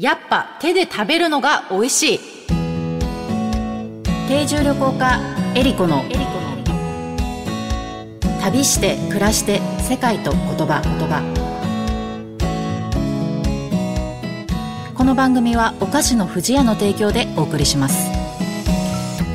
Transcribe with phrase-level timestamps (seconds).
[0.00, 2.20] やっぱ手で食べるのが美味しい。
[4.28, 5.20] 定住旅行家
[5.54, 6.04] エリコの。
[8.40, 10.80] 旅して暮らして世界と言葉。
[10.80, 11.20] 言葉
[14.96, 18.09] この番組はお菓子の不二家の提供でお送りします。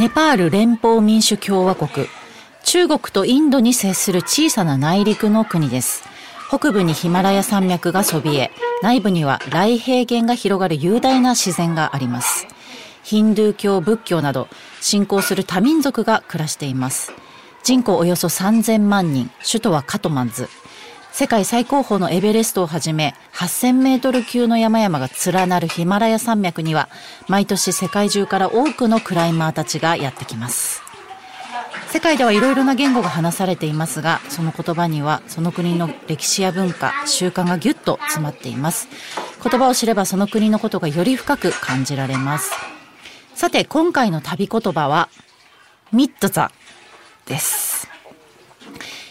[0.00, 2.06] ネパール連邦民主共和国。
[2.64, 6.04] 中国とインドに接する小さな内陸の国です。
[6.48, 12.46] 北部にヒマラヤ山脈がそびえ内部には来平原が広がる雄大な自然があります。
[13.02, 14.48] ヒンドゥー教仏教など
[14.80, 17.12] 信仰する多民族が暮らしています。
[17.62, 19.30] 人口およそ3000万人。
[19.46, 20.48] 首都はカトマンズ。
[21.12, 26.88] 世界最高峰のエベレストをはじめ8000メートル級の山々が連なるヒマラヤ山脈には
[27.28, 30.82] 毎年世界中から多くのクライマーたちがやってきます。
[31.88, 38.88] 世界ではいろいろな言語が話されていますがその言葉にはその国の歴史や文化習慣がぎゅっと詰まっています。
[39.42, 42.52] 言葉を知ればその国のことがより深く感じられます。
[43.34, 45.08] さて今回の旅言葉は
[45.92, 46.52] ミットザ
[47.26, 47.88] です。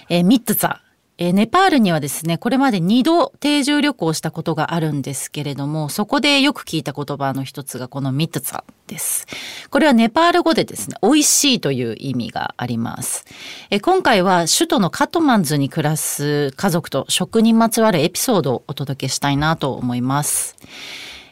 [0.08, 0.82] えー、ミットザ
[1.22, 9.28] えー、ネパールにはですね、これまで2度定住旅行したことがあるんですけれども、そこでよく聞いた言葉の一つがこのミッツァです。
[9.70, 13.26] これはネパール語でですね、美味しいという意味があります。
[13.70, 20.56] えー、今回は首都のカトマンズに暮らす家族と食にまつわるエピソードをお届けしたいなと思います。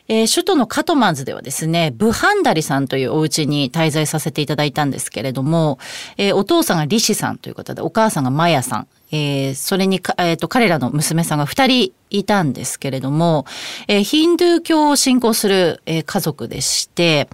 [0.08, 5.80] えー、首都のカトマンズではですね、ブハンダリさんというお家に滞在させていただいたんですけれども、
[6.18, 13.46] えー、お父さんがリシさんという方で、お母さんがマヤさん、えー、それにえーと、彼らの娘さんが2人いたんですけれども、
[13.88, 17.30] えー、ヒンドゥー教を信仰する、えー、家族でして、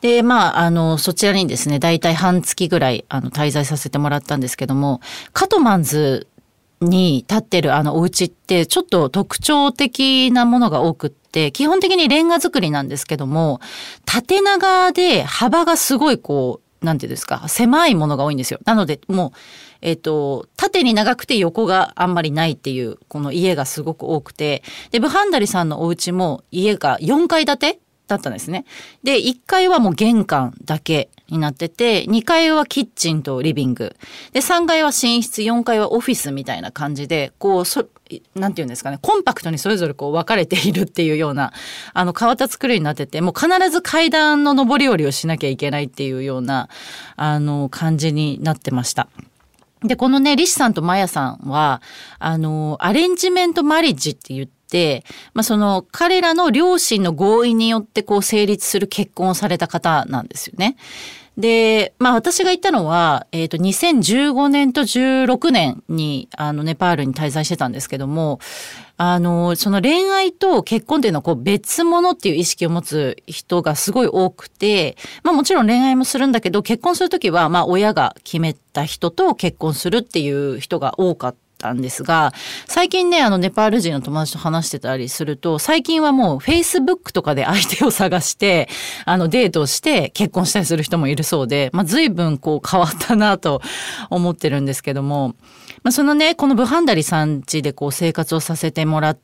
[0.00, 5.00] で、まあ、あの、そちらにですね、大体半月ぐらい、あの、滞在させてもらったんですけども、
[5.32, 6.26] カトマンズ
[6.80, 13.60] に立ってるあのお家ってちょっと特徴的なものが多くって、基本的にレンガ造りなんですけども、
[14.06, 18.60] 縦長で幅がすごいこう、なんていうんですか、狭いものが多いんですよ。
[18.64, 19.38] なので、もう、
[19.82, 28.64] えっ、と、縦に長くて横があんまりないっていう、この家がすごく多くて、で、ブハンダリさんのお家も家が4階建てだったんですね。
[29.02, 33.96] で、1階はもう玄関だけになってて、2階はキッチンとリビング。
[34.32, 37.86] で、3階は寝室、4階はオフィスみたいな感じで、こう、そ、
[38.34, 41.52] なんて言うんですかね、コンパクトにそれぞれこう分かれているっていうような、
[41.94, 46.68] あの、変わった作りになってて、もう必ず階段の上り下りをしなきゃいけないっていうような、
[47.16, 49.08] あの、感じになってました。
[49.82, 51.80] で、このね、リシさんとマヤさんは、
[52.18, 60.76] あの、アレンジメントマリッジって言って、まあ、その彼らの両親の合意によってこう成立する結婚をされた方なんですよね。
[61.40, 68.38] で、まあ私が行ったのは、えっ、ー、と、2015年と16年に、あの、ネパールに滞在してたんですけども、
[68.96, 81.49] あの、その恋愛と結婚っていうのはこう別物っていう意識を持つ人がすごい多くて、まあもちろん恋愛もするんだけど、結婚するときは、まあ親が決めた人と結婚するっていう人が多かった。
[81.60, 82.32] たんですが、
[82.66, 88.68] 最近ね、あの、ネパール人の友達と話してたりすると、最近はもう Facebook とかで相手を探して、
[89.04, 93.60] あの、デートをして結婚したりする人もいるそうで、まあ、随分こう変わったなと
[94.08, 95.34] 思ってるんですけども、
[95.82, 99.18] まあ、そのね、このブハンダリさん家でこう生活をさせてもらっ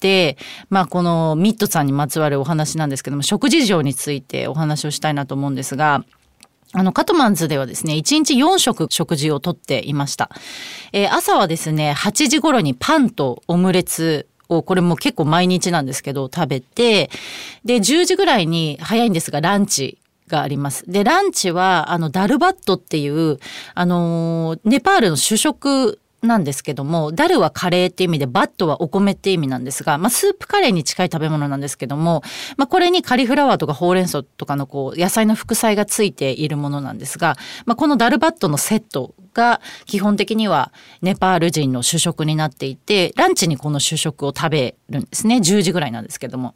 [0.00, 0.36] て、
[0.68, 6.04] まあ、このミッドさんにまつわるお話なんですけども、食事情についてお話をしたいなと思うんですが、
[6.72, 10.30] あの、カトマンズではですね、1日4食食事をとっていました。
[10.92, 17.10] えー、朝はですね、8時頃にパンとオムレツを、これも結構毎日なんですけど、食べて、
[17.64, 20.84] で、10時ぐらいに早いんですが、ランチがあります。
[20.90, 23.38] で、ランチは、あの、ダルバットっていう、
[23.74, 32.22] あのー、ネパールの主食なんですけども、ダルはカレーって意味で、バットはお米って意味なんですが、まあ、スープカレーに近い食べ物なんですけども、
[32.56, 40.72] まあ、これにカリフラワーとかほうれん草とかのこう、野菜の副菜がついているものなんですが、まあ、このダルバットのセットが基本的には
[41.02, 45.36] ネパール人の主食になっていてランチにこの主食を食べるんですね。
[45.36, 46.54] 10時ぐらいなんですけども。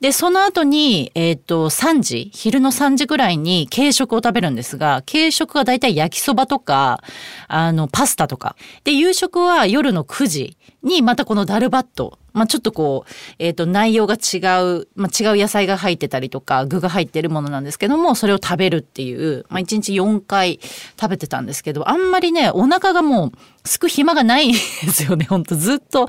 [0.00, 7.02] でその後に、えーと、3時昼の3時ぐらいに軽食を食べるんですが軽食はだいたい焼きそばとか
[7.48, 8.56] あのパスタとか。
[8.84, 20.60] で夕食は夜の9時にまたこのダルバットまあ、ちょっとこう、えっ、ー、と、内容が違う、まあ、違う野菜が入ってたりとか、具が入ってるものなんですけども、それを食べるっていう、まあ、1日4回
[21.00, 25.26] 食べてたんですけど、あんまりね、お腹がもう、すく暇がないんですよね。
[25.26, 26.08] ほんと、ずっと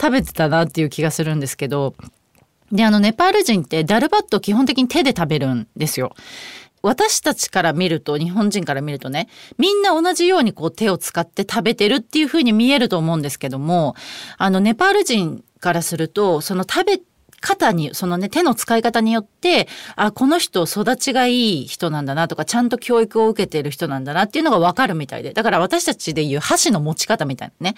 [0.00, 1.94] 食べてたなっていう気がするんですけど、
[2.72, 6.14] で、あの、ネパール人ってダルバット基本的に手で食べるんですよ。
[6.82, 9.28] 私たちから見ると日本人から見るとね
[9.58, 13.94] みんな同じようにこう手を使って食べてるっていうふうに見えると思うんですけども
[14.36, 17.00] あのネパール人からするとその食べ
[17.40, 25.32] 方に、そのね、手の使い方によって、あ、この人育ちがいい人なんだなとか、ちゃんと教育を受けている人なんだなっていうのがわかるみたいで。
[25.32, 27.76] だから私たちでいう箸の持ち方みたいなね。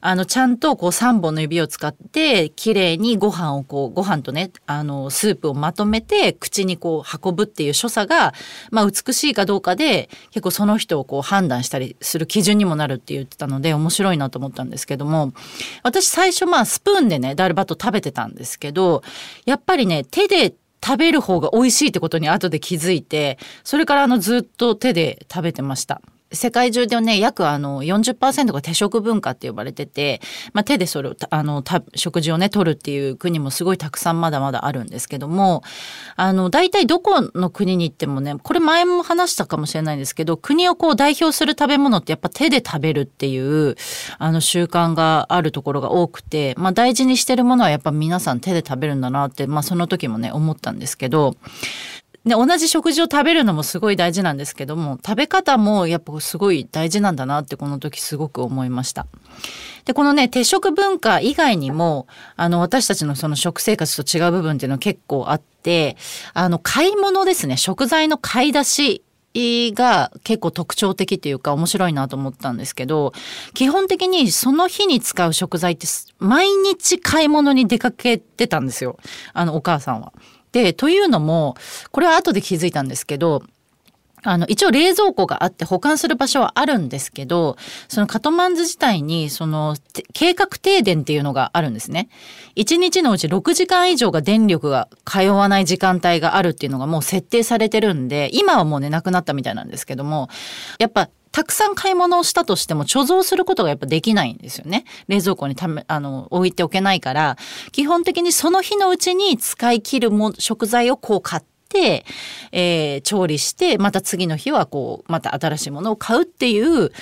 [0.00, 8.34] あの、ちゃんとこう3本の指を使って、綺麗にご飯をこう、ご飯とね、あの、スープをまとめて、口にこう運ぶっていう所作が、
[8.70, 15.32] まあ美しいかどうかで、結構その人をこう判断したりする基準にもなるって言ってたので、面白いなと思ったんですけども、
[15.82, 18.93] 私最初まあスプーンでね、ダルバット食べてたんですけど、
[19.46, 20.54] やっぱりね手で
[20.84, 26.02] 食べる方が美味しいってことに後で気づいてそれからあのずっと手で食べてました。
[26.34, 30.20] 世界中でね約あの40%が手食文化って呼ばれてて、
[30.52, 31.62] まあ、手でそれをあの
[31.94, 35.62] 食事をね取るっていう国もすごいたくさんまだまだあるんですけども
[36.16, 43.76] あの大体どこの国に行ってもねこれ前も話したかもしれないんですけど国をこう代表する食べ物ってやっぱ手で食べるっていう
[44.18, 51.36] あの習慣があるところが多くて、まあ、大事にしてるものはやっぱ皆さん手で食べるんだなって、まあ、その時もね思ったんですけど
[52.24, 59.06] で、同じ食事を食べるのもすごい大事なんですけども、食べ方もやっぱすごい大事なんだなってこの時すごく思いました。
[59.84, 62.06] で、このね、鉄食文化以外にも、
[62.36, 65.96] あの、私たちのその食生活と違う部分っていうのは結構あって、
[66.32, 69.04] あの、買い物ですね、食材の買い出し
[69.36, 73.12] が結構特徴的っていうか面白いなと思ったんですけど
[73.52, 75.88] 基本的にその日に使う食材って
[76.18, 78.96] 毎日買い物に出かけてたんですよ
[79.32, 80.12] あのお母さんは。
[80.54, 81.56] でというのも
[81.90, 83.42] これは後で気づいたんですけど
[84.24, 87.56] あの、一応冷蔵庫があって保管する場所はあるんですけど、
[87.88, 89.76] そのカトマンズ自体に、その、
[90.12, 92.08] 計画停電っていうのがあるんですね。
[92.56, 100.28] 1日のうち6時間以上が電力が通わない時間帯があるっていうのがもう設定されてるんで、今はもうね、なくなったみたいなんですけども、
[100.78, 104.84] やっぱたくさん買い物をしたとしても貯蔵することがやっぱできないんですよね。
[105.08, 107.36] 冷蔵庫にため、あの、置いておけないから、
[107.72, 111.53] 基本的にその日のうちに使い切るも食材をこう買って、
[112.52, 116.92] えー、調理してまた次の日はこうまた新しいものを買うっていう、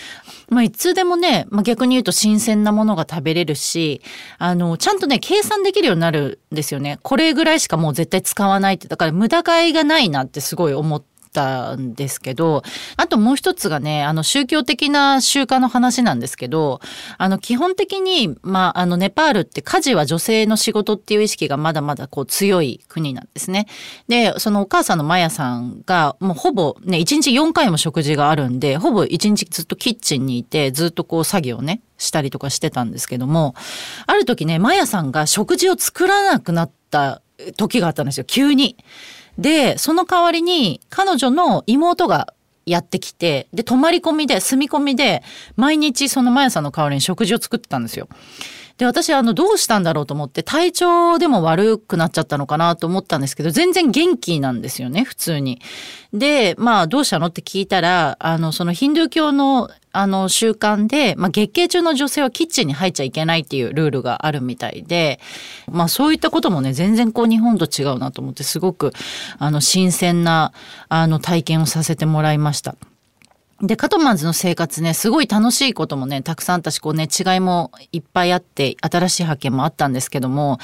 [0.49, 4.03] まあ、いつでもね、まあ、逆に言うと新鮮なものが食べれるし
[4.39, 11.12] あのちゃんとね計算できるようになるんですよねこれぐらいしかもう絶対使わないってだから無駄買いがないなってすごい思って。
[11.33, 12.63] ったんですけど
[12.97, 16.81] あともう一つがねあの宗教的な習慣の話なんですけど
[17.17, 23.67] あの基本的に、まあ、あのネパールって家事は女性の仕事っていう意識がまだまだこう強い国なんですね。
[24.09, 33.55] でそのお母さんのマヤさんがもうほぼね1日4回も食事があるんでほぼ1日ずっとキッチンにいてずっとこう作業ねしたりとかしてたんですけども
[34.07, 37.23] ある時ねマヤさんが食事を作らなくなった
[37.57, 38.77] 時があったんですよ急に。
[39.39, 42.35] で、その代わりに彼女の妹が
[42.67, 45.23] やってきて、で、泊まり込みで、住み込みで、
[45.57, 48.09] 毎日そのマヤさんの代わりに食事を作ってたんですよ。
[48.79, 55.61] で、私、あの、どうしたんだろうと思って、体調でも悪くなっちゃったのかなと思ったんですけど、全然元気なんですよね、普通に。
[56.13, 65.21] で、まあ、どうしたのって聞いたら、あの、そのヒンドゥー教の、あの、習慣で、まあ、月経中の女性はキッチンに入っちゃいけないっていうルールがあるみたいで、
[65.71, 68.93] まあ、そういったこともね、全然こう、日本と違うなと思って、すごく、
[69.39, 70.53] あの、新鮮な、
[70.89, 72.77] あの、体験をさせてもらいました。
[73.63, 80.59] で、カトマンズの生活ね、すごい楽しいこともね、たくさんあったし、こうね、違いもいっぱいあって、新しい発見もあったんですけども、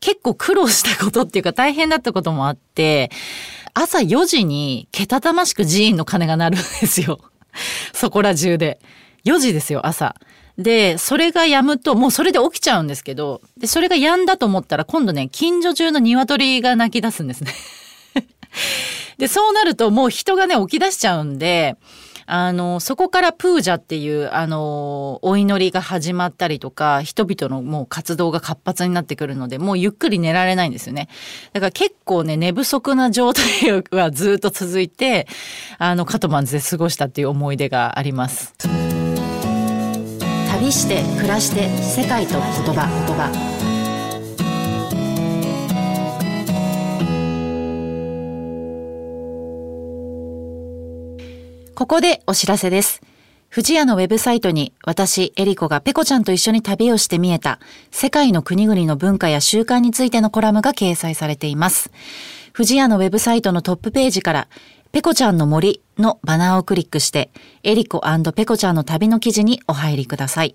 [0.00, 3.10] 結構苦労したことっていうか大変だったこともあって、
[3.72, 7.18] 朝4時にけたたましく寺院の鐘が鳴るんですよ。
[7.94, 8.78] そこら中で。
[9.24, 10.14] 4時ですよ、朝。
[10.58, 17.54] で、それが止むと、もうそれで起きちゃうんですけど、で、それが止んだと思ったら、今度ね、近所中の鶏が鳴き出すんですね。
[19.16, 21.76] で、そうなるともう人がね、起き出しちゃうんで、
[22.26, 31.08] あのそこからプージャっていうあのお祈りが始まったりとか人々のもう活動が活発になってくるのでもうゆっくり寝られないんですよね
[31.52, 33.44] だから結構ね寝不足な状態
[33.90, 35.26] はずっと続いて
[35.78, 38.54] あのカトマンズで過ごしたっていう思い出があります。
[40.64, 43.73] 旅して暮らして世界と言葉言葉
[51.74, 53.02] ここでお知らせです。
[53.52, 57.58] 富士屋のウェブサイトに私、エリコがペコちゃんと一緒に旅をして見えた
[57.90, 61.90] 世界の国々の文化や習慣についてのコラムが掲載されています。
[62.54, 64.48] 富士屋のウェブサイトのトップページから
[64.92, 67.32] ペコちゃんの森のバナーをクリックして、
[67.64, 68.00] エリコ
[68.36, 70.54] ペコちゃんの旅の記事にお入りください。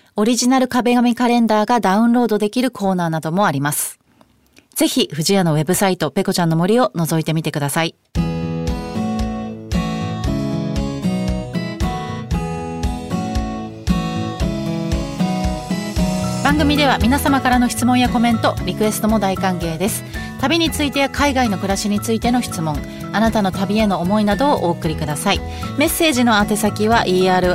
[0.17, 3.97] オリジナル壁紙カレンダーがダウンロードできるコーナーなどもあります。
[4.75, 7.95] ぜひ、藤屋のウェブサイト、ペコちゃんの森を覗いてみてください。
[16.43, 20.03] 番組では皆様からの質問やコメント、リクエストも大歓迎です。
[20.41, 22.75] 旅についてや海外の暮らしについての質問、
[23.13, 25.39] あなたの旅への思いなどをお送りください。
[25.77, 27.53] メッセージの宛先は eri.joqr.net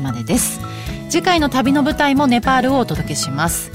[0.00, 0.60] までです。
[1.08, 3.70] 次回の旅の舞台もネパールをお届けします。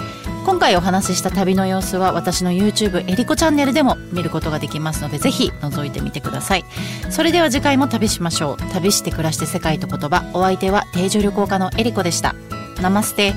[0.45, 6.65] 今回お話しした旅の様子は私の YouTube えりこチャンネルでも見ることができますのでぜひ覗いてみてください
[7.09, 12.35] それでは次回も旅しましょう旅して暮らして世界と言葉お相手は定住旅行家のえりこでした
[12.81, 13.33] ナマステ